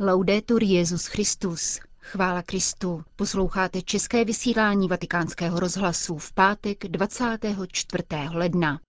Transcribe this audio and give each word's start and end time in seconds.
Laudetur 0.00 0.62
Jezus 0.62 1.06
Christus. 1.06 1.80
Chvála 2.00 2.42
Kristu. 2.42 3.04
Posloucháte 3.16 3.82
české 3.82 4.24
vysílání 4.24 4.88
Vatikánského 4.88 5.60
rozhlasu 5.60 6.18
v 6.18 6.32
pátek 6.32 6.84
24. 6.88 8.04
ledna. 8.32 8.80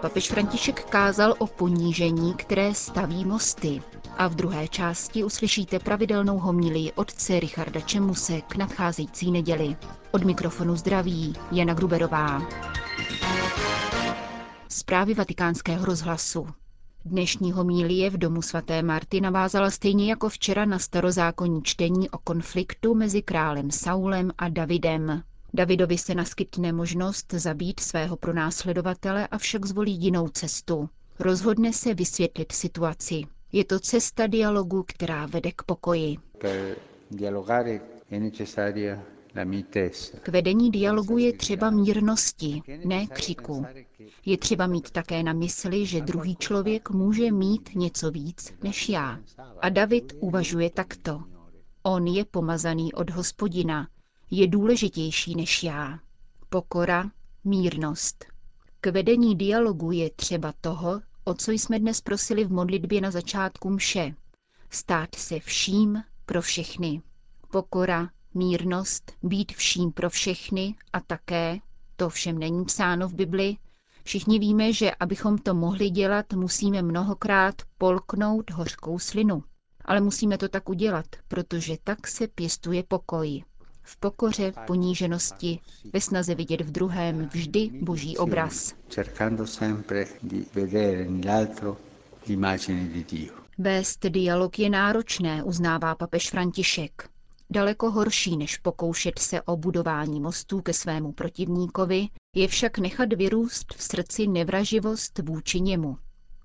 Papež 0.00 0.28
František 0.28 0.84
kázal 0.84 1.34
o 1.38 1.46
ponížení, 1.46 2.34
které 2.34 2.74
staví 2.74 3.24
mosty. 3.24 3.82
A 4.16 4.28
v 4.28 4.34
druhé 4.34 4.68
části 4.68 5.24
uslyšíte 5.24 5.78
pravidelnou 5.78 6.38
homilii 6.38 6.92
otce 6.92 7.40
Richarda 7.40 7.80
Čemuse 7.80 8.40
k 8.40 8.56
nadcházející 8.56 9.30
neděli. 9.30 9.76
Od 10.10 10.24
mikrofonu 10.24 10.76
zdraví 10.76 11.34
Jana 11.52 11.74
Gruberová. 11.74 12.42
Zprávy 14.68 15.14
vatikánského 15.14 15.84
rozhlasu. 15.84 16.46
Dnešní 17.10 17.52
homílie 17.52 18.10
v 18.10 18.18
domu 18.18 18.42
svaté 18.42 18.82
Marty 18.82 19.20
navázala 19.20 19.70
stejně 19.70 20.10
jako 20.10 20.28
včera 20.28 20.64
na 20.64 20.78
starozákonní 20.78 21.62
čtení 21.62 22.10
o 22.10 22.18
konfliktu 22.18 22.94
mezi 22.94 23.22
králem 23.22 23.70
Saulem 23.70 24.30
a 24.38 24.48
Davidem. 24.48 25.22
Davidovi 25.54 25.98
se 25.98 26.14
naskytne 26.14 26.72
možnost 26.72 27.32
zabít 27.32 27.80
svého 27.80 28.16
pronásledovatele, 28.16 29.26
avšak 29.26 29.66
zvolí 29.66 29.92
jinou 29.92 30.28
cestu. 30.28 30.88
Rozhodne 31.18 31.72
se 31.72 31.94
vysvětlit 31.94 32.52
situaci. 32.52 33.22
Je 33.52 33.64
to 33.64 33.80
cesta 33.80 34.26
dialogu, 34.26 34.84
která 34.86 35.26
vede 35.26 35.52
k 35.52 35.62
pokoji. 35.62 36.16
K 40.22 40.28
vedení 40.28 40.70
dialogu 40.70 41.18
je 41.18 41.32
třeba 41.32 41.70
mírnosti, 41.70 42.62
ne 42.84 43.06
křiku. 43.06 43.66
Je 44.26 44.38
třeba 44.38 44.66
mít 44.66 44.90
také 44.90 45.22
na 45.22 45.32
mysli, 45.32 45.86
že 45.86 46.00
druhý 46.00 46.36
člověk 46.36 46.90
může 46.90 47.32
mít 47.32 47.70
něco 47.74 48.10
víc 48.10 48.54
než 48.62 48.88
já. 48.88 49.20
A 49.60 49.68
David 49.68 50.12
uvažuje 50.20 50.70
takto. 50.70 51.22
On 51.82 52.06
je 52.06 52.24
pomazaný 52.24 52.92
od 52.92 53.10
hospodina, 53.10 53.88
je 54.30 54.46
důležitější 54.46 55.34
než 55.34 55.62
já. 55.62 55.98
Pokora, 56.48 57.10
mírnost. 57.44 58.24
K 58.80 58.86
vedení 58.86 59.36
dialogu 59.36 59.92
je 59.92 60.10
třeba 60.10 60.52
toho, 60.60 61.00
o 61.24 61.34
co 61.34 61.50
jsme 61.50 61.78
dnes 61.78 62.00
prosili 62.00 62.44
v 62.44 62.52
modlitbě 62.52 63.00
na 63.00 63.10
začátku 63.10 63.70
mše. 63.70 64.14
Stát 64.70 65.14
se 65.14 65.40
vším 65.40 66.02
pro 66.26 66.42
všechny. 66.42 67.02
Pokora, 67.50 68.10
mírnost, 68.34 69.12
být 69.22 69.52
vším 69.52 69.92
pro 69.92 70.10
všechny 70.10 70.74
a 70.92 71.00
také, 71.00 71.58
to 71.96 72.08
všem 72.08 72.38
není 72.38 72.64
psáno 72.64 73.08
v 73.08 73.14
Bibli, 73.14 73.56
všichni 74.08 74.38
víme, 74.38 74.72
že 74.72 74.90
abychom 75.00 75.38
to 75.38 75.54
mohli 75.54 75.90
dělat, 75.90 76.32
musíme 76.32 76.82
mnohokrát 76.82 77.54
polknout 77.78 78.50
hořkou 78.50 78.98
slinu. 78.98 79.42
Ale 79.84 80.00
musíme 80.00 80.38
to 80.38 80.48
tak 80.48 80.68
udělat, 80.68 81.06
protože 81.28 81.76
tak 81.84 82.06
se 82.06 82.28
pěstuje 82.28 82.82
pokoj. 82.88 83.44
V 83.82 83.96
pokoře, 83.96 84.52
poníženosti, 84.66 85.60
ve 85.92 86.00
snaze 86.00 86.34
vidět 86.34 86.60
v 86.60 86.72
druhém 86.72 87.28
vždy 87.32 87.70
boží 87.82 88.16
obraz. 88.16 88.74
Vést 93.58 94.06
dialog 94.08 94.58
je 94.58 94.70
náročné, 94.70 95.42
uznává 95.42 95.94
papež 95.94 96.30
František 96.30 97.08
daleko 97.50 97.90
horší, 97.90 98.36
než 98.36 98.56
pokoušet 98.56 99.18
se 99.18 99.42
o 99.42 99.56
budování 99.56 100.20
mostů 100.20 100.60
ke 100.60 100.72
svému 100.72 101.12
protivníkovi, 101.12 102.08
je 102.38 102.48
však 102.48 102.78
nechat 102.78 103.12
vyrůst 103.12 103.74
v 103.74 103.82
srdci 103.82 104.26
nevraživost 104.26 105.18
vůči 105.18 105.60
němu. 105.60 105.98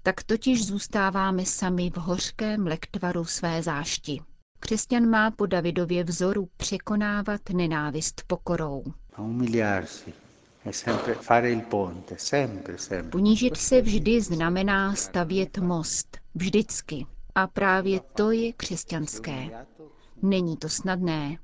Tak 0.03 0.23
totiž 0.23 0.65
zůstáváme 0.65 1.45
sami 1.45 1.89
v 1.89 1.97
hořkém 1.97 2.67
lektvaru 2.67 3.25
své 3.25 3.63
zášti. 3.63 4.21
Křesťan 4.59 5.09
má 5.09 5.31
po 5.31 5.45
Davidově 5.45 6.03
vzoru 6.03 6.49
překonávat 6.57 7.49
nenávist 7.49 8.23
pokorou. 8.27 8.83
Ponížit 13.11 13.57
se 13.57 13.81
vždy 13.81 14.21
znamená 14.21 14.95
stavět 14.95 15.57
most. 15.57 16.17
Vždycky. 16.35 17.05
A 17.35 17.47
právě 17.47 17.99
to 17.99 18.31
je 18.31 18.53
křesťanské. 18.53 19.65
Není 20.21 20.57
to 20.57 20.69
snadné. 20.69 21.37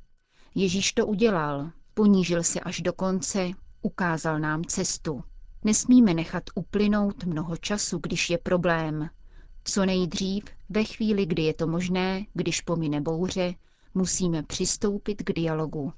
Ježíš 0.55 0.93
to 0.93 1.07
udělal, 1.07 1.69
ponížil 1.93 2.43
se 2.43 2.59
až 2.59 2.81
do 2.81 2.93
konce, 2.93 3.51
ukázal 3.81 4.39
nám 4.39 4.63
cestu. 4.65 5.23
Nesmíme 5.63 6.13
nechat 6.13 6.43
uplynout 6.55 7.23
mnoho 7.23 7.57
času, 7.57 7.99
když 8.03 8.29
je 8.29 8.37
problém. 8.37 9.09
Co 9.63 9.85
nejdřív, 9.85 10.43
ve 10.69 10.83
chvíli, 10.83 11.25
kdy 11.25 11.41
je 11.43 11.53
to 11.53 11.67
možné, 11.67 12.25
když 12.33 12.61
pomine 12.61 13.01
bouře, 13.01 13.53
musíme 13.93 14.43
přistoupit 14.43 15.23
k 15.23 15.33
dialogu. 15.33 15.93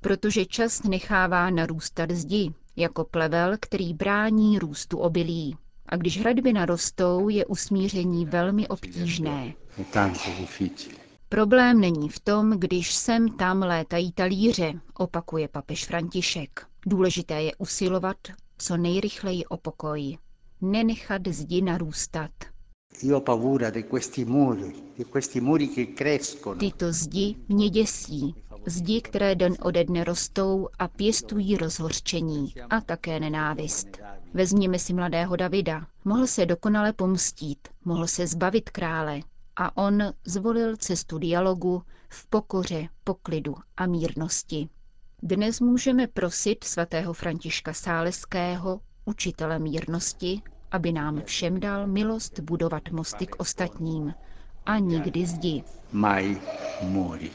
Protože 0.00 0.46
čas 0.46 0.82
nechává 0.82 1.50
narůstat 1.50 2.10
zdi, 2.10 2.52
jako 2.76 3.04
plevel, 3.04 3.56
který 3.60 3.94
brání 3.94 4.58
růstu 4.58 4.98
obilí. 4.98 5.56
A 5.86 5.96
když 5.96 6.20
hradby 6.20 6.52
narostou, 6.52 7.28
je 7.28 7.46
usmíření 7.46 8.26
velmi 8.26 8.68
obtížné. 8.68 9.54
Problém 11.32 11.80
není 11.80 12.08
v 12.08 12.20
tom, 12.20 12.50
když 12.50 12.94
sem 12.94 13.28
tam 13.28 13.62
létají 13.62 14.12
talíře, 14.12 14.72
opakuje 14.94 15.48
papež 15.48 15.86
František. 15.86 16.66
Důležité 16.86 17.42
je 17.42 17.52
usilovat 17.58 18.16
co 18.58 18.76
nejrychleji 18.76 19.44
o 19.44 19.56
pokoj. 19.56 20.18
Nenechat 20.60 21.28
zdi 21.28 21.62
narůstat. 21.62 22.30
Tyto 26.58 26.92
zdi 26.92 27.36
mě 27.48 27.70
děsí. 27.70 28.34
Zdi, 28.66 29.00
které 29.00 29.34
den 29.34 29.54
ode 29.62 29.84
dne 29.84 30.04
rostou 30.04 30.68
a 30.78 30.88
pěstují 30.88 31.56
rozhořčení 31.56 32.54
a 32.70 32.80
také 32.80 33.20
nenávist. 33.20 33.88
Vezměme 34.34 34.78
si 34.78 34.92
mladého 34.92 35.36
Davida. 35.36 35.86
Mohl 36.04 36.26
se 36.26 36.46
dokonale 36.46 36.92
pomstít, 36.92 37.68
mohl 37.84 38.06
se 38.06 38.26
zbavit 38.26 38.70
krále, 38.70 39.20
a 39.60 39.76
on 39.76 40.02
zvolil 40.24 40.76
cestu 40.76 41.18
dialogu 41.18 41.82
v 42.08 42.26
pokoře, 42.26 42.88
poklidu 43.04 43.54
a 43.76 43.86
mírnosti. 43.86 44.68
Dnes 45.22 45.60
můžeme 45.60 46.06
prosit 46.06 46.64
svatého 46.64 47.12
Františka 47.12 47.72
Sáleského, 47.72 48.80
učitele 49.04 49.58
mírnosti, 49.58 50.42
aby 50.70 50.92
nám 50.92 51.22
všem 51.24 51.60
dal 51.60 51.86
milost 51.86 52.40
budovat 52.40 52.90
mosty 52.90 53.26
k 53.26 53.36
ostatním 53.40 54.14
a 54.66 54.78
nikdy 54.78 55.26
zdi. 55.26 55.64
Mai 55.92 56.40
muri. 56.82 57.30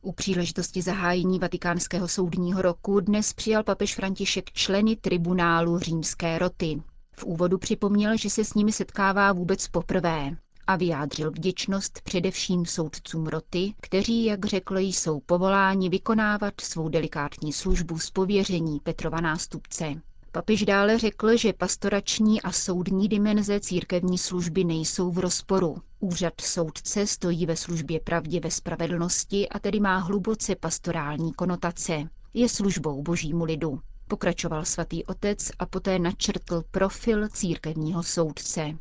U 0.00 0.12
příležitosti 0.12 0.82
zahájení 0.82 1.38
vatikánského 1.38 2.08
soudního 2.08 2.62
roku 2.62 3.00
dnes 3.00 3.32
přijal 3.32 3.62
papež 3.62 3.94
František 3.94 4.52
členy 4.52 4.96
tribunálu 4.96 5.78
římské 5.78 6.38
roty. 6.38 6.82
V 7.16 7.24
úvodu 7.24 7.58
připomněl, 7.58 8.16
že 8.16 8.30
se 8.30 8.44
s 8.44 8.54
nimi 8.54 8.72
setkává 8.72 9.32
vůbec 9.32 9.68
poprvé 9.68 10.36
a 10.66 10.76
vyjádřil 10.76 11.30
vděčnost 11.30 12.00
především 12.00 12.66
soudcům 12.66 13.26
roty, 13.26 13.74
kteří, 13.80 14.24
jak 14.24 14.46
řekl, 14.46 14.78
jsou 14.78 15.20
povoláni 15.20 15.88
vykonávat 15.88 16.60
svou 16.60 16.88
delikátní 16.88 17.52
službu 17.52 17.98
z 17.98 18.10
pověření 18.10 18.80
Petrova 18.80 19.20
nástupce. 19.20 19.94
Papiž 20.32 20.64
dále 20.64 20.98
řekl, 20.98 21.36
že 21.36 21.52
pastorační 21.52 22.42
a 22.42 22.52
soudní 22.52 23.08
dimenze 23.08 23.60
církevní 23.60 24.18
služby 24.18 24.64
nejsou 24.64 25.10
v 25.10 25.18
rozporu. 25.18 25.76
Úřad 26.00 26.40
soudce 26.40 27.06
stojí 27.06 27.46
ve 27.46 27.56
službě 27.56 28.00
pravdě 28.00 28.40
ve 28.40 28.50
spravedlnosti 28.50 29.48
a 29.48 29.58
tedy 29.58 29.80
má 29.80 29.98
hluboce 29.98 30.56
pastorální 30.56 31.32
konotace. 31.32 32.08
Je 32.34 32.48
službou 32.48 33.02
božímu 33.02 33.44
lidu. 33.44 33.80
Pokračoval 34.08 34.64
svatý 34.64 35.04
otec 35.04 35.50
a 35.58 35.66
poté 35.66 35.98
načrtl 35.98 36.62
profil 36.70 37.28
církevního 37.28 38.02
soudce. 38.02 38.78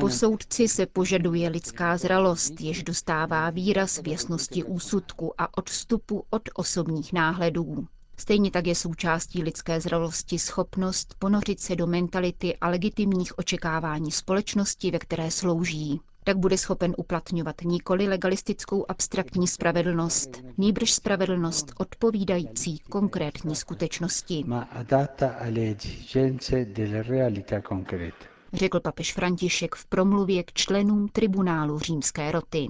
Po 0.00 0.08
soudci 0.08 0.68
se 0.68 0.86
požaduje 0.86 1.48
lidská 1.48 1.96
zralost, 1.96 2.60
jež 2.60 2.82
dostává 2.82 3.50
výraz 3.50 3.98
v 4.02 4.08
jasnosti 4.08 4.64
úsudku 4.64 5.40
a 5.40 5.58
odstupu 5.58 6.24
od 6.30 6.42
osobních 6.54 7.12
náhledů. 7.12 7.86
Stejně 8.16 8.50
tak 8.50 8.66
je 8.66 8.74
součástí 8.74 9.42
lidské 9.42 9.80
zralosti 9.80 10.38
schopnost 10.38 11.14
ponořit 11.18 11.60
se 11.60 11.76
do 11.76 11.86
mentality 11.86 12.56
a 12.56 12.68
legitimních 12.68 13.38
očekávání 13.38 14.10
společnosti, 14.10 14.90
ve 14.90 14.98
které 14.98 15.30
slouží 15.30 16.00
tak 16.24 16.38
bude 16.38 16.58
schopen 16.58 16.94
uplatňovat 16.98 17.60
nikoli 17.64 18.08
legalistickou 18.08 18.84
abstraktní 18.88 19.48
spravedlnost, 19.48 20.42
nýbrž 20.58 20.92
spravedlnost 20.92 21.72
odpovídající 21.78 22.78
konkrétní 22.78 23.56
skutečnosti. 23.56 24.44
Řekl 28.52 28.80
papež 28.80 29.12
František 29.14 29.74
v 29.74 29.86
promluvě 29.86 30.42
k 30.42 30.52
členům 30.52 31.08
tribunálu 31.08 31.78
římské 31.78 32.32
roty. 32.32 32.68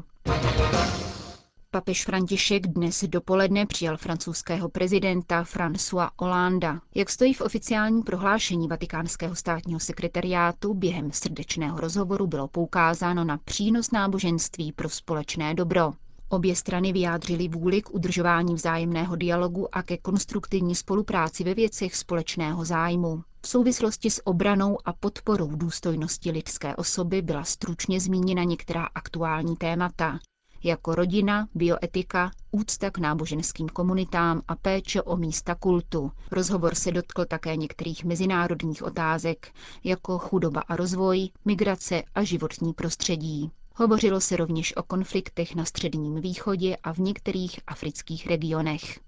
Papež 1.75 2.05
František 2.05 2.67
dnes 2.67 3.05
dopoledne 3.05 3.67
přijal 3.67 3.97
francouzského 3.97 4.69
prezidenta 4.69 5.43
François 5.45 6.11
Hollanda. 6.19 6.81
Jak 6.95 7.11
stojí 7.11 7.35
v 7.35 7.41
oficiálním 7.41 8.03
prohlášení 8.03 8.69
vatikánského 8.69 9.35
státního 9.37 9.81
sekretariátu, 9.81 10.75
během 10.75 11.13
srdečného 11.13 11.81
rozhovoru 11.81 12.27
bylo 12.27 12.49
poukázáno 12.49 13.25
na 13.25 13.39
přínos 13.39 13.91
náboženství 13.91 14.73
pro 14.73 14.89
společné 14.89 15.55
dobro. 15.55 15.93
Obě 16.29 16.57
strany 16.57 16.93
vyjádřily 16.93 17.49
vůli 17.49 17.83
k 17.83 17.95
udržování 17.95 18.55
vzájemného 18.55 19.17
dialogu 19.17 19.75
a 19.75 19.83
ke 19.83 19.97
konstruktivní 19.97 20.75
spolupráci 20.75 21.45
ve 21.45 21.55
věcech 21.55 21.97
společného 21.97 22.65
zájmu. 22.65 23.23
V 23.41 23.49
souvislosti 23.49 24.11
s 24.11 24.27
obranou 24.27 24.79
a 24.85 24.93
podporou 24.93 25.49
důstojnosti 25.57 26.31
lidské 26.31 26.77
osoby 26.77 27.23
byla 27.23 27.45
stručně 27.45 28.01
zmíněna 28.01 28.45
některá 28.45 28.85
aktuální 28.95 29.57
témata, 29.57 30.19
jako 30.65 30.95
rodina, 30.95 31.49
bioetika, 31.55 32.31
úcta 32.51 32.91
k 32.91 32.99
náboženským 32.99 33.69
komunitám 33.69 34.43
a 34.49 34.55
péče 34.57 35.03
o 35.03 35.17
místa 35.17 35.55
kultu. 35.55 36.11
Rozhovor 36.31 36.75
se 36.75 36.93
dotkl 36.93 37.25
také 37.25 37.57
některých 37.57 38.05
mezinárodních 38.05 38.83
otázek, 38.83 39.53
jako 39.85 40.19
chudoba 40.19 40.61
a 40.61 40.77
rozvoj, 40.77 41.29
migrace 41.45 42.03
a 42.15 42.23
životní 42.23 42.73
prostředí. 42.73 43.51
Hovořilo 43.77 44.21
se 44.21 44.37
rovněž 44.37 44.77
o 44.77 44.83
konfliktech 44.83 45.55
na 45.55 45.65
Středním 45.65 46.15
východě 46.15 46.77
a 46.77 46.93
v 46.93 46.99
některých 46.99 47.61
afrických 47.67 48.27
regionech. 48.27 49.01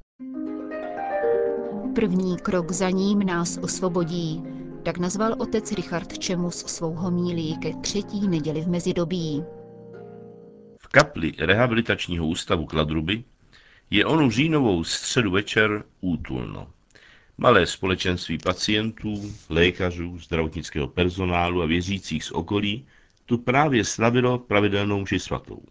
První 1.95 2.37
krok 2.37 2.73
za 2.73 2.91
ním 2.91 3.19
nás 3.19 3.59
osvobodí. 3.63 4.43
Tak 4.83 4.99
nazval 4.99 5.35
otec 5.39 5.73
Richard 5.73 6.19
Čemus 6.19 6.57
svou 6.57 6.93
homílí 6.95 7.59
ke 7.59 7.75
třetí 7.75 8.29
neděli 8.29 8.61
v 8.61 8.69
mezidobí. 8.69 9.45
Kapli 10.97 11.33
rehabilitačního 11.39 12.27
ústavu 12.27 12.67
Kladruby 12.67 13.25
je 13.91 14.07
onu 14.07 14.31
říjnovou 14.31 14.85
středu 14.85 15.31
večer 15.31 15.85
útulno. 16.01 16.71
Malé 17.39 17.67
společenství 17.67 18.39
pacientů, 18.39 19.33
lékařů, 19.49 20.19
zdravotnického 20.19 20.89
personálu 20.89 21.63
a 21.63 21.67
věřících 21.67 22.25
z 22.25 22.31
okolí 22.31 22.87
tu 23.27 23.39
právě 23.39 23.85
slavilo 23.85 24.39
pravidelnou 24.39 25.01
mši 25.01 25.19
svatou. 25.19 25.63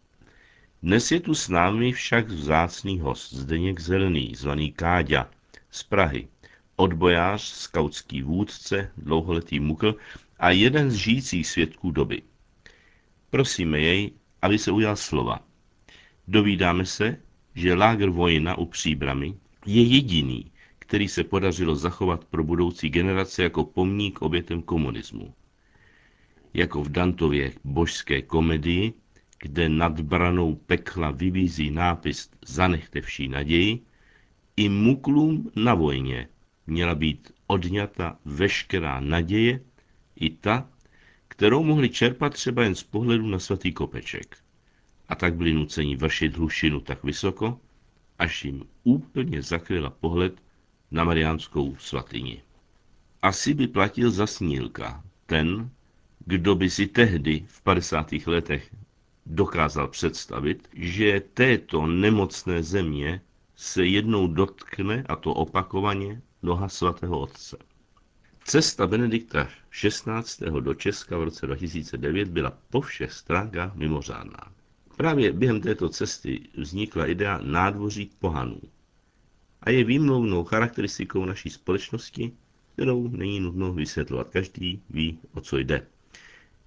Dnes 0.84 1.12
je 1.12 1.20
tu 1.20 1.36
s 1.36 1.50
námi 1.50 1.92
však 1.92 2.28
vzácný 2.28 3.00
host, 3.00 3.34
Zdeněk 3.34 3.80
Zelený, 3.80 4.36
zvaný 4.36 4.72
Káďa, 4.72 5.30
z 5.72 5.84
Prahy, 5.84 6.28
odbojář, 6.76 7.42
skautský 7.42 8.22
vůdce, 8.22 8.92
dlouholetý 8.98 9.60
mukl 9.60 9.96
a 10.40 10.50
jeden 10.50 10.92
z 10.92 10.94
žijících 10.94 11.48
svědků 11.48 11.92
doby. 11.92 12.22
Prosíme 13.30 13.80
jej, 13.80 14.12
aby 14.46 14.58
se 14.58 14.72
ujal 14.72 14.96
slova. 14.96 15.40
Dovídáme 16.28 16.86
se, 16.86 17.18
že 17.56 17.74
lágr 17.74 18.10
vojna 18.10 18.58
u 18.58 18.66
příbramy 18.66 19.34
je 19.66 19.84
jediný, 19.84 20.52
který 20.80 21.08
se 21.08 21.24
podařilo 21.24 21.76
zachovat 21.76 22.26
pro 22.26 22.44
budoucí 22.44 22.90
generace 22.90 23.44
jako 23.44 23.64
pomník 23.66 24.22
obětem 24.22 24.62
komunismu 24.62 25.34
jako 26.56 26.84
v 26.84 26.90
Dantově 26.90 27.52
božské 27.64 28.22
komedii, 28.22 28.94
kde 29.40 29.70
nad 29.70 30.02
branou 30.02 30.56
pekla 30.56 31.12
vybízí 31.12 31.72
nápis 31.72 32.30
Zanechte 32.46 33.02
vší 33.02 33.28
naději, 33.28 33.80
i 34.58 34.70
muklům 34.70 35.52
na 35.56 35.74
vojně 35.74 36.28
měla 36.68 36.96
být 36.96 37.32
odňata 37.48 38.20
veškerá 38.26 39.00
naděje, 39.00 39.60
i 40.16 40.30
ta, 40.30 40.70
kterou 41.36 41.64
mohli 41.64 41.90
čerpat 41.90 42.34
třeba 42.34 42.64
jen 42.64 42.76
z 42.76 42.84
pohledu 42.84 43.28
na 43.28 43.40
svatý 43.40 43.74
kopeček. 43.74 44.38
A 45.10 45.16
tak 45.16 45.36
byli 45.36 45.54
nuceni 45.54 45.96
vršit 45.96 46.38
hlušinu 46.38 46.80
tak 46.80 47.04
vysoko, 47.04 47.60
až 48.20 48.46
jim 48.46 48.64
úplně 48.84 49.42
zakryla 49.42 49.90
pohled 49.90 50.34
na 50.92 51.04
mariánskou 51.04 51.76
svatyni. 51.80 52.42
Asi 53.22 53.54
by 53.54 53.68
platil 53.68 54.12
za 54.12 54.28
snílka 54.28 55.04
ten, 55.26 55.70
kdo 56.26 56.56
by 56.56 56.70
si 56.70 56.88
tehdy 56.88 57.46
v 57.48 57.62
50. 57.62 58.12
letech 58.26 58.76
dokázal 59.26 59.88
představit, 59.88 60.70
že 60.74 61.22
této 61.34 61.86
nemocné 61.86 62.64
země 62.64 63.22
se 63.56 63.86
jednou 63.86 64.28
dotkne, 64.28 65.04
a 65.10 65.16
to 65.16 65.34
opakovaně, 65.34 66.22
noha 66.44 66.70
svatého 66.70 67.20
otce. 67.20 67.58
Cesta 68.48 68.88
Benedikta 68.88 69.50
XVI. 69.70 70.62
do 70.62 70.74
Česka 70.74 71.18
v 71.18 71.24
roce 71.24 71.46
2009 71.46 72.28
byla 72.28 72.58
po 72.70 72.82
všech 72.82 73.12
stránkách 73.12 73.76
mimořádná. 73.76 74.52
Právě 74.98 75.32
během 75.34 75.62
této 75.62 75.90
cesty 75.90 76.42
vznikla 76.58 77.06
idea 77.06 77.40
nádvoří 77.44 78.12
pohanů 78.20 78.62
a 79.62 79.70
je 79.70 79.84
výmluvnou 79.84 80.44
charakteristikou 80.44 81.26
naší 81.26 81.50
společnosti, 81.50 82.32
kterou 82.74 83.08
není 83.08 83.40
nutno 83.40 83.74
vysvětlovat. 83.74 84.30
Každý 84.30 84.82
ví, 84.90 85.20
o 85.34 85.42
co 85.42 85.58
jde. 85.58 85.88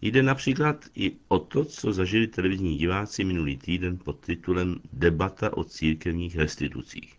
Jde 0.01 0.23
například 0.23 0.85
i 0.95 1.13
o 1.29 1.39
to, 1.39 1.65
co 1.65 1.93
zažili 1.93 2.27
televizní 2.27 2.77
diváci 2.79 3.25
minulý 3.25 3.57
týden 3.57 3.99
pod 3.99 4.21
titulem 4.21 4.81
Debata 4.93 5.57
o 5.57 5.65
církevních 5.65 6.37
restitucích. 6.37 7.15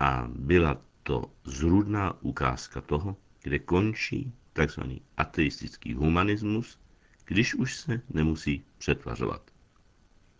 A 0.00 0.28
byla 0.34 0.80
to 1.02 1.24
zrůdná 1.44 2.22
ukázka 2.22 2.80
toho, 2.80 3.16
kde 3.42 3.58
končí 3.58 4.32
tzv. 4.52 4.80
ateistický 5.16 5.94
humanismus, 5.94 6.78
když 7.24 7.54
už 7.54 7.76
se 7.76 8.00
nemusí 8.10 8.64
přetvařovat. 8.78 9.42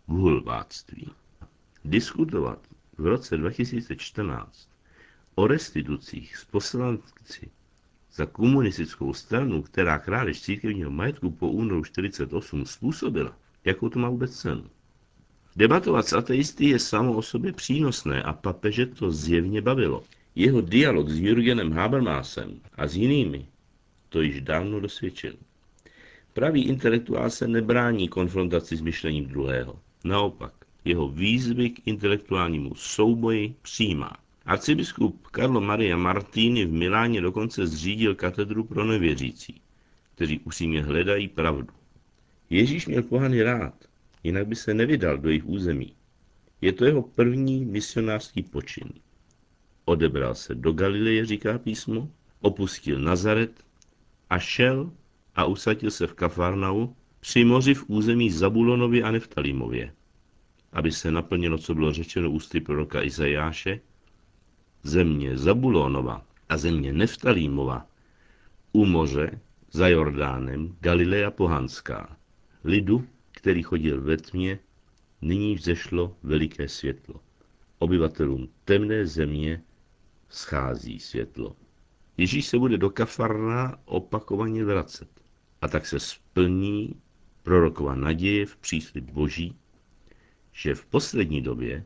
Vulváctví. 0.07 1.11
Diskutovat 1.85 2.67
v 2.97 3.05
roce 3.05 3.37
2014 3.37 4.69
o 5.35 5.47
restitucích 5.47 6.37
s 6.37 6.45
poslanci 6.45 7.49
za 8.13 8.25
komunistickou 8.25 9.13
stranu, 9.13 9.61
která 9.61 9.99
krádež 9.99 10.41
církevního 10.41 10.91
majetku 10.91 11.31
po 11.31 11.49
únoru 11.49 11.83
48 11.83 12.65
způsobila, 12.65 13.37
jakou 13.65 13.89
to 13.89 13.99
má 13.99 14.09
vůbec 14.09 14.39
cenu. 14.39 14.69
Debatovat 15.55 16.07
s 16.07 16.13
ateisty 16.13 16.65
je 16.65 16.79
samo 16.79 17.13
o 17.13 17.21
sobě 17.21 17.53
přínosné 17.53 18.23
a 18.23 18.33
papeže 18.33 18.85
to 18.85 19.11
zjevně 19.11 19.61
bavilo. 19.61 20.03
Jeho 20.35 20.61
dialog 20.61 21.09
s 21.09 21.19
Jürgenem 21.19 21.71
Habermasem 21.71 22.59
a 22.75 22.87
s 22.87 22.95
jinými 22.95 23.45
to 24.09 24.21
již 24.21 24.41
dávno 24.41 24.79
dosvědčil. 24.79 25.35
Pravý 26.33 26.63
intelektuál 26.63 27.29
se 27.29 27.47
nebrání 27.47 28.07
konfrontaci 28.07 28.75
s 28.75 28.81
myšlením 28.81 29.25
druhého. 29.25 29.79
Naopak, 30.03 30.53
jeho 30.85 31.09
výzvy 31.09 31.69
k 31.69 31.87
intelektuálnímu 31.87 32.75
souboji 32.75 33.55
přijímá. 33.61 34.11
Arcibiskup 34.45 35.27
Carlo 35.35 35.61
Maria 35.61 35.97
Martini 35.97 36.65
v 36.65 36.71
Miláně 36.71 37.21
dokonce 37.21 37.67
zřídil 37.67 38.15
katedru 38.15 38.63
pro 38.63 38.85
nevěřící, 38.85 39.61
kteří 40.15 40.39
upřímně 40.39 40.83
hledají 40.83 41.27
pravdu. 41.27 41.73
Ježíš 42.49 42.87
měl 42.87 43.03
pohany 43.03 43.43
rád, 43.43 43.73
jinak 44.23 44.47
by 44.47 44.55
se 44.55 44.73
nevydal 44.73 45.17
do 45.17 45.29
jejich 45.29 45.45
území. 45.45 45.93
Je 46.61 46.73
to 46.73 46.85
jeho 46.85 47.01
první 47.01 47.65
misionářský 47.65 48.43
počin. 48.43 48.87
Odebral 49.91 50.35
se 50.35 50.55
do 50.55 50.71
Galileje, 50.71 51.25
říká 51.25 51.57
písmo, 51.57 52.09
opustil 52.41 52.99
Nazaret 52.99 53.63
a 54.29 54.39
šel 54.39 54.91
a 55.35 55.45
usadil 55.45 55.91
se 55.91 56.07
v 56.07 56.13
Kafarnau 56.13 56.87
při 57.19 57.45
moři 57.45 57.73
v 57.73 57.83
území 57.87 58.31
Zabulonově 58.31 59.03
a 59.03 59.11
Neftalímově, 59.11 59.93
aby 60.71 60.91
se 60.91 61.11
naplnilo, 61.11 61.57
co 61.57 61.75
bylo 61.75 61.93
řečeno 61.93 62.31
ústy 62.31 62.59
proroka 62.59 63.03
Izajáše, 63.03 63.79
země 64.83 65.37
Zabulonova 65.37 66.25
a 66.49 66.57
země 66.57 66.93
Neftalímova, 66.93 67.87
u 68.71 68.85
moře, 68.85 69.39
za 69.71 69.87
Jordánem, 69.87 70.75
Galilea 70.79 71.31
pohanská. 71.31 72.17
Lidu, 72.63 73.07
který 73.31 73.63
chodil 73.63 74.01
ve 74.01 74.17
tmě, 74.17 74.59
nyní 75.21 75.55
vzešlo 75.55 76.15
veliké 76.23 76.67
světlo. 76.67 77.19
Obyvatelům 77.79 78.49
temné 78.65 79.05
země 79.05 79.61
schází 80.31 80.99
světlo. 80.99 81.55
Ježíš 82.17 82.45
se 82.45 82.57
bude 82.57 82.77
do 82.77 82.89
Kafarna 82.89 83.77
opakovaně 83.85 84.65
vracet. 84.65 85.09
A 85.61 85.67
tak 85.67 85.85
se 85.85 85.99
splní 85.99 86.95
prorokova 87.43 87.95
naděje 87.95 88.45
v 88.45 88.57
příslip 88.57 89.11
Boží, 89.11 89.55
že 90.51 90.75
v 90.75 90.85
poslední 90.85 91.41
době 91.41 91.85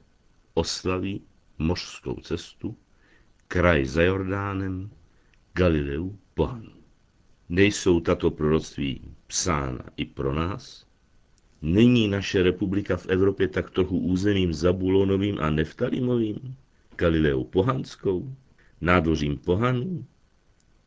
oslaví 0.53 1.21
mořskou 1.57 2.15
cestu 2.15 2.77
kraj 3.47 3.85
za 3.85 4.03
Jordánem, 4.03 4.91
Galileu, 5.53 6.17
pohanů. 6.33 6.71
Nejsou 7.49 7.99
tato 7.99 8.31
proroctví 8.31 9.01
psána 9.27 9.83
i 9.97 10.05
pro 10.05 10.33
nás? 10.33 10.85
Není 11.61 12.07
naše 12.07 12.43
republika 12.43 12.97
v 12.97 13.05
Evropě 13.05 13.47
tak 13.47 13.69
trochu 13.69 13.99
územím 13.99 14.53
Zabulonovým 14.53 15.39
a 15.39 15.49
Neftalimovým? 15.49 16.55
Galileou 16.97 17.43
pohanskou? 17.43 18.35
Nádvořím 18.81 19.37
pohanů? 19.37 20.05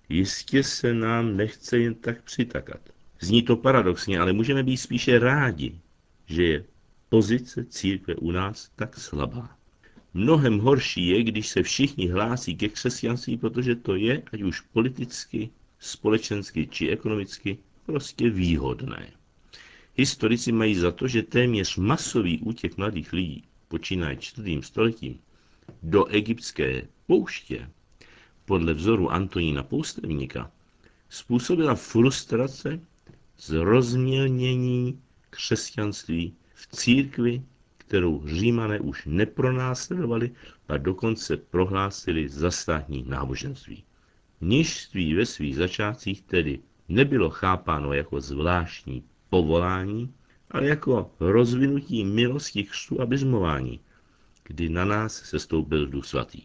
Jistě 0.09 0.63
se 0.63 0.95
nám 0.95 1.37
nechce 1.37 1.79
jen 1.79 1.95
tak 1.95 2.23
přitakat. 2.23 2.81
Zní 3.21 3.43
to 3.43 3.57
paradoxně, 3.57 4.19
ale 4.19 4.33
můžeme 4.33 4.63
být 4.63 4.77
spíše 4.77 5.19
rádi, 5.19 5.81
že 6.27 6.43
je 6.43 6.65
pozice 7.09 7.65
církve 7.65 8.15
u 8.15 8.31
nás 8.31 8.71
tak 8.77 8.97
slabá. 8.97 9.57
Mnohem 10.15 10.59
horší 10.59 11.07
je, 11.07 11.23
když 11.23 11.49
se 11.49 11.63
všichni 11.63 12.09
hlásí 12.09 12.57
ke 12.57 12.69
křesťanství, 12.69 13.37
protože 13.37 13.77
to 13.77 13.95
je, 13.95 14.23
ať 14.33 14.43
už 14.43 14.61
politicky, 14.61 15.51
společensky 15.79 16.67
či 16.67 16.89
ekonomicky, 16.89 17.59
prostě 17.87 18.31
výhodné. 18.31 19.13
Historici 19.97 20.53
mají 20.53 20.75
za 20.75 20.93
to, 20.93 21.09
že 21.09 21.23
téměř 21.23 21.77
masový 21.77 22.39
útěk 22.39 22.77
mladých 22.77 23.13
lidí, 23.13 23.45
počínaje 23.69 24.17
čtvrtým 24.17 24.63
stoletím, 24.63 25.19
do 25.83 26.07
egyptské 26.07 26.83
pouště, 27.07 27.71
podle 28.45 28.75
vzoru 28.75 29.11
Antonína 29.11 29.63
Poustevníka, 29.63 30.51
způsobila 31.09 31.75
frustrace 31.75 32.81
z 33.37 33.51
rozmělnění 33.51 35.01
křesťanství 35.31 36.35
v 36.55 36.67
církvi, 36.67 37.43
kterou 37.79 38.27
římané 38.27 38.81
už 38.81 39.07
nepronásledovali 39.07 40.31
a 40.69 40.77
dokonce 40.77 41.37
prohlásili 41.37 42.29
za 42.29 42.51
státní 42.51 43.05
náboženství. 43.09 43.85
Mnižství 44.41 45.15
ve 45.15 45.27
svých 45.27 45.57
začátcích 45.57 46.23
tedy 46.23 46.61
nebylo 46.89 47.31
chápáno 47.31 47.93
jako 47.93 48.21
zvláštní 48.21 49.05
povolání, 49.31 50.15
ale 50.51 50.67
jako 50.67 51.11
rozvinutí 51.21 52.05
milosti 52.05 52.65
křtu 52.65 53.01
a 53.01 53.07
bizmování, 53.07 53.81
kdy 54.49 54.69
na 54.69 54.85
nás 54.85 55.15
se 55.15 55.39
stoupil 55.39 55.87
duch 55.87 56.07
svatý. 56.07 56.43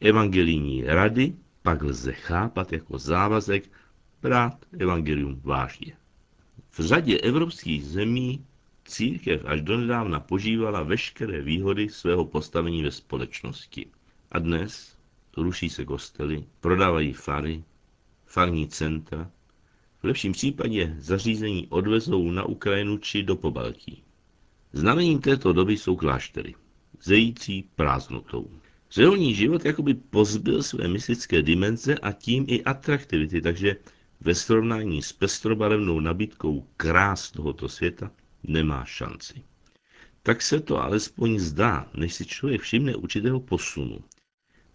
Evangelijní 0.00 0.82
rady 0.84 1.34
pak 1.62 1.82
lze 1.82 2.12
chápat 2.12 2.72
jako 2.72 2.98
závazek 2.98 3.70
brát 4.22 4.66
evangelium 4.78 5.40
vážně. 5.44 5.96
V 6.70 6.80
řadě 6.80 7.18
evropských 7.18 7.84
zemí 7.84 8.44
církev 8.84 9.44
až 9.44 9.62
donedávna 9.62 10.20
požívala 10.20 10.82
veškeré 10.82 11.42
výhody 11.42 11.88
svého 11.88 12.24
postavení 12.24 12.82
ve 12.82 12.90
společnosti. 12.90 13.86
A 14.32 14.38
dnes 14.38 14.96
ruší 15.36 15.70
se 15.70 15.84
kostely, 15.84 16.44
prodávají 16.60 17.12
fary, 17.12 17.64
farní 18.26 18.68
centra, 18.68 19.30
v 20.02 20.04
lepším 20.04 20.32
případě 20.32 20.96
zařízení 20.98 21.66
odvezou 21.68 22.30
na 22.30 22.44
Ukrajinu 22.44 22.98
či 22.98 23.22
do 23.22 23.36
Pobaltí. 23.36 24.02
Znamením 24.72 25.20
této 25.20 25.52
doby 25.52 25.76
jsou 25.76 25.96
kláštery, 25.96 26.54
zející 27.02 27.68
prázdnotou. 27.76 28.50
Řeholní 28.90 29.34
život 29.34 29.64
jakoby 29.64 29.94
pozbyl 29.94 30.62
své 30.62 30.88
mystické 30.88 31.42
dimenze 31.42 31.98
a 31.98 32.12
tím 32.12 32.44
i 32.48 32.64
atraktivity, 32.64 33.40
takže 33.40 33.76
ve 34.20 34.34
srovnání 34.34 35.02
s 35.02 35.12
pestrobarevnou 35.12 36.00
nabídkou 36.00 36.66
krás 36.76 37.30
tohoto 37.30 37.68
světa 37.68 38.10
nemá 38.42 38.84
šanci. 38.84 39.42
Tak 40.22 40.42
se 40.42 40.60
to 40.60 40.82
alespoň 40.82 41.38
zdá, 41.38 41.90
než 41.94 42.14
si 42.14 42.26
člověk 42.26 42.60
všimne 42.60 42.96
určitého 42.96 43.40
posunu. 43.40 44.04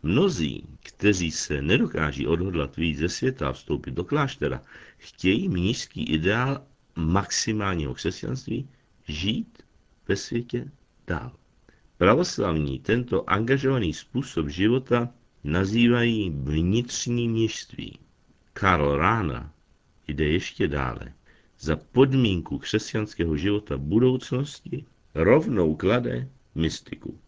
Mnozí, 0.03 0.63
kteří 0.83 1.31
se 1.31 1.61
nedokáží 1.61 2.27
odhodlat 2.27 2.75
víc 2.75 2.97
ze 2.97 3.09
světa 3.09 3.49
a 3.49 3.53
vstoupit 3.53 3.93
do 3.93 4.03
kláštera, 4.03 4.61
chtějí 4.97 5.49
mnižský 5.49 6.03
ideál 6.03 6.65
maximálního 6.95 7.93
křesťanství 7.93 8.69
žít 9.07 9.63
ve 10.07 10.15
světě 10.15 10.71
dál. 11.07 11.31
Pravoslavní 11.97 12.79
tento 12.79 13.29
angažovaný 13.29 13.93
způsob 13.93 14.47
života 14.49 15.09
nazývají 15.43 16.29
vnitřní 16.29 17.29
mnižství. 17.29 17.99
Karl 18.53 18.97
Rána 18.97 19.53
jde 20.07 20.25
ještě 20.25 20.67
dále. 20.67 21.13
Za 21.59 21.75
podmínku 21.75 22.57
křesťanského 22.57 23.37
života 23.37 23.77
budoucnosti 23.77 24.85
rovnou 25.15 25.75
klade 25.75 26.29
mystiku. 26.55 27.19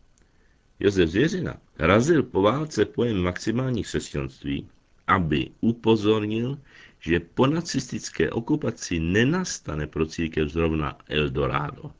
Josef 0.79 1.09
Zvěřina 1.09 1.57
razil 1.79 2.23
po 2.23 2.41
válce 2.41 2.85
pojem 2.85 3.17
maximální 3.17 3.83
křesťanství, 3.83 4.69
aby 5.07 5.49
upozornil, 5.61 6.59
že 6.99 7.19
po 7.19 7.47
nacistické 7.47 8.29
okupaci 8.29 8.99
nenastane 8.99 9.87
pro 9.87 10.05
církev 10.05 10.49
zrovna 10.49 10.97
Eldorado. 11.07 11.91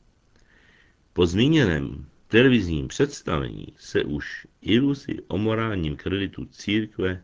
Po 1.12 1.26
zmíněném 1.26 2.06
televizním 2.30 2.88
představení 2.88 3.66
se 3.76 4.04
už 4.04 4.46
iluzi 4.62 5.18
o 5.28 5.38
morálním 5.38 5.96
kreditu 5.96 6.44
církve 6.44 7.22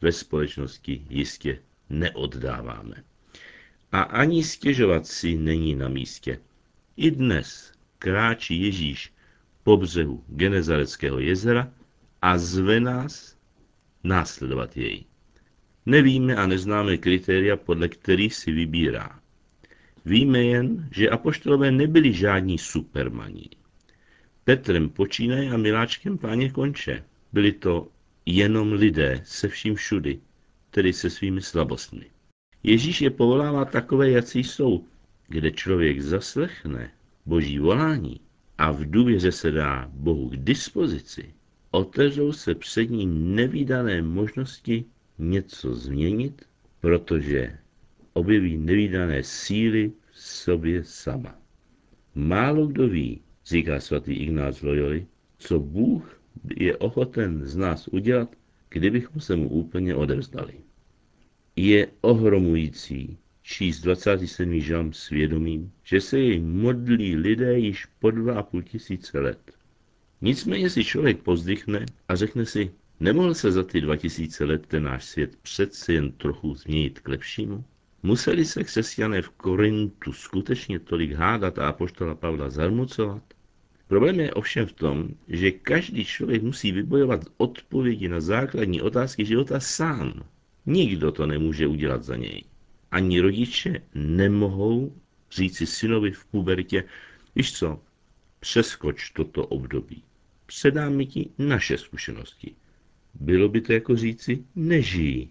ve 0.00 0.12
společnosti 0.12 1.06
jistě 1.10 1.58
neoddáváme. 1.90 3.04
A 3.92 4.02
ani 4.02 4.44
stěžovat 4.44 5.06
si 5.06 5.36
není 5.36 5.74
na 5.74 5.88
místě. 5.88 6.38
I 6.96 7.10
dnes 7.10 7.72
kráčí 7.98 8.62
Ježíš 8.62 9.12
po 9.64 9.76
břehu 9.76 10.24
Genezareckého 10.28 11.18
jezera 11.18 11.72
a 12.22 12.38
zve 12.38 12.80
nás 12.80 13.36
následovat 14.04 14.76
jej. 14.76 15.04
Nevíme 15.86 16.36
a 16.36 16.46
neznáme 16.46 16.96
kritéria, 16.96 17.56
podle 17.56 17.88
kterých 17.88 18.34
si 18.34 18.52
vybírá. 18.52 19.20
Víme 20.04 20.42
jen, 20.42 20.88
že 20.92 21.10
apoštolové 21.10 21.70
nebyli 21.70 22.12
žádní 22.12 22.58
supermani. 22.58 23.59
Petrem 24.44 24.88
počínaje 24.88 25.50
a 25.50 25.56
miláčkem 25.56 26.18
páně 26.18 26.50
konče. 26.50 27.04
Byli 27.32 27.52
to 27.52 27.88
jenom 28.26 28.72
lidé 28.72 29.20
se 29.24 29.48
vším 29.48 29.74
všudy, 29.74 30.20
tedy 30.70 30.92
se 30.92 31.10
svými 31.10 31.42
slabostmi. 31.42 32.06
Ježíš 32.62 33.00
je 33.00 33.10
povolává 33.10 33.64
takové, 33.64 34.10
jací 34.10 34.44
jsou, 34.44 34.84
kde 35.28 35.50
člověk 35.50 36.00
zaslechne 36.00 36.90
boží 37.26 37.58
volání 37.58 38.20
a 38.58 38.72
v 38.72 38.90
důvěře 38.90 39.32
se 39.32 39.50
dá 39.50 39.90
Bohu 39.92 40.28
k 40.28 40.36
dispozici, 40.36 41.34
otevřou 41.70 42.32
se 42.32 42.54
před 42.54 42.90
ním 42.90 43.34
nevýdané 43.34 44.02
možnosti 44.02 44.84
něco 45.18 45.74
změnit, 45.74 46.42
protože 46.80 47.58
objeví 48.12 48.58
nevýdané 48.58 49.22
síly 49.22 49.92
v 50.12 50.20
sobě 50.20 50.84
sama. 50.84 51.34
Málo 52.14 52.66
kdo 52.66 52.88
ví, 52.88 53.20
říká 53.46 53.80
svatý 53.80 54.12
Ignác 54.12 54.62
Loyoli, 54.62 55.06
co 55.38 55.58
Bůh 55.58 56.20
je 56.56 56.76
ochoten 56.76 57.46
z 57.46 57.56
nás 57.56 57.88
udělat, 57.88 58.36
kdybychom 58.68 59.20
se 59.20 59.36
mu 59.36 59.48
úplně 59.48 59.94
odevzdali. 59.94 60.54
Je 61.56 61.88
ohromující 62.00 63.18
číst 63.42 63.80
27. 63.80 64.60
žalm 64.60 64.92
svědomím, 64.92 65.72
že 65.84 66.00
se 66.00 66.18
jej 66.18 66.40
modlí 66.40 67.16
lidé 67.16 67.58
již 67.58 67.86
po 67.86 68.10
dva 68.10 68.38
a 68.38 68.42
půl 68.42 68.62
tisíce 68.62 69.20
let. 69.20 69.52
Nicméně 70.20 70.70
si 70.70 70.84
člověk 70.84 71.22
pozdychne 71.22 71.86
a 72.08 72.14
řekne 72.14 72.46
si, 72.46 72.70
nemohl 73.00 73.34
se 73.34 73.52
za 73.52 73.62
ty 73.62 73.80
2000 73.80 74.44
let 74.44 74.66
ten 74.66 74.82
náš 74.82 75.04
svět 75.04 75.36
přece 75.36 75.92
jen 75.92 76.12
trochu 76.12 76.54
změnit 76.54 77.00
k 77.00 77.08
lepšímu? 77.08 77.64
Museli 78.02 78.44
se 78.44 78.64
křesťané 78.64 79.22
v 79.22 79.28
Korintu 79.28 80.12
skutečně 80.12 80.78
tolik 80.78 81.12
hádat 81.12 81.58
a 81.58 81.68
apoštola 81.68 82.14
Pavla 82.14 82.50
zarmucovat? 82.50 83.22
Problém 83.88 84.20
je 84.20 84.34
ovšem 84.34 84.66
v 84.66 84.72
tom, 84.72 85.08
že 85.28 85.50
každý 85.50 86.04
člověk 86.04 86.42
musí 86.42 86.72
vybojovat 86.72 87.20
odpovědi 87.36 88.08
na 88.08 88.20
základní 88.20 88.82
otázky 88.82 89.24
života 89.24 89.60
sám. 89.60 90.22
Nikdo 90.66 91.12
to 91.12 91.26
nemůže 91.26 91.66
udělat 91.66 92.04
za 92.04 92.16
něj. 92.16 92.44
Ani 92.90 93.20
rodiče 93.20 93.82
nemohou 93.94 94.96
říci 95.30 95.66
synovi 95.66 96.10
v 96.10 96.24
pubertě, 96.24 96.84
víš 97.36 97.52
co, 97.52 97.80
přeskoč 98.40 99.10
toto 99.10 99.46
období. 99.46 100.02
Předáme 100.46 101.04
ti 101.04 101.30
naše 101.38 101.78
zkušenosti. 101.78 102.54
Bylo 103.14 103.48
by 103.48 103.60
to 103.60 103.72
jako 103.72 103.96
říci 103.96 104.44
nežijí. 104.56 105.30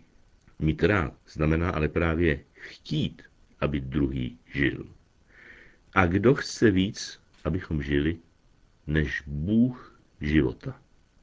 Mít 0.60 0.84
rád 0.84 1.14
znamená 1.28 1.70
ale 1.70 1.88
právě 1.88 2.40
chtít, 2.60 3.22
aby 3.60 3.80
druhý 3.80 4.38
žil. 4.54 4.86
A 5.94 6.06
kdo 6.06 6.36
chce 6.36 6.72
víc, 6.72 7.20
abychom 7.44 7.84
žili, 7.84 8.18
než 8.88 9.24
Bůh 9.28 10.00
života. 10.22 10.82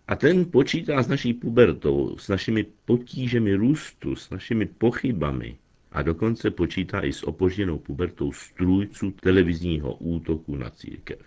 A 0.08 0.16
ten 0.16 0.50
počítá 0.50 1.02
s 1.02 1.08
naší 1.08 1.34
pubertou, 1.34 2.18
s 2.18 2.28
našimi 2.28 2.66
potížemi 2.84 3.54
růstu, 3.54 4.16
s 4.16 4.30
našimi 4.30 4.66
pochybami 4.66 5.58
a 5.92 6.02
dokonce 6.02 6.50
počítá 6.50 7.00
i 7.00 7.12
s 7.12 7.22
opožděnou 7.22 7.78
pubertou 7.78 8.32
strůjců 8.32 9.10
televizního 9.10 9.94
útoku 9.94 10.56
na 10.56 10.70
církev. 10.70 11.18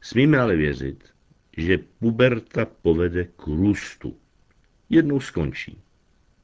Smíme 0.00 0.38
ale 0.38 0.56
věřit, 0.56 1.04
že 1.56 1.78
puberta 1.78 2.64
povede 2.64 3.24
k 3.24 3.46
růstu. 3.46 4.16
Jednou 4.88 5.20
skončí 5.20 5.78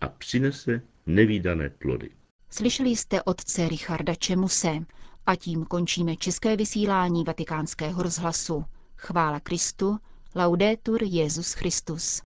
a 0.00 0.08
přinese 0.08 0.82
nevýdané 1.06 1.70
plody. 1.70 2.10
Slyšeli 2.50 2.90
jste 2.90 3.22
otce 3.22 3.68
Richarda 3.68 4.14
Čemuse 4.14 4.78
a 5.26 5.36
tím 5.36 5.64
končíme 5.64 6.16
české 6.16 6.56
vysílání 6.56 7.24
vatikánského 7.24 8.02
rozhlasu. 8.02 8.64
Chvála 8.96 9.40
Kristu, 9.40 9.98
laudetur 10.34 11.02
Jezus 11.02 11.52
Christus. 11.52 12.22